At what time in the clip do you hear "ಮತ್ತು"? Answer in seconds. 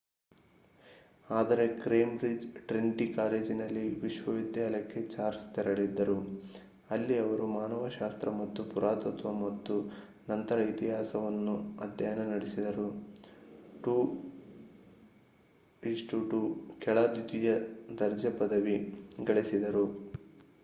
8.39-8.71, 9.43-9.75